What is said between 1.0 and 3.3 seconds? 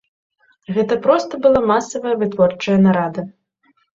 проста была масавая вытворчая нарада.